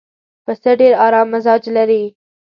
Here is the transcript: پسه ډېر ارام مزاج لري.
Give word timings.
پسه 0.45 0.71
ډېر 0.79 0.93
ارام 1.05 1.27
مزاج 1.33 1.63
لري. 1.77 2.03